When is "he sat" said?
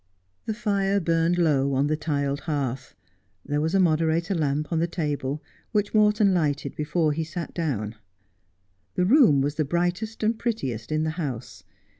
7.13-7.53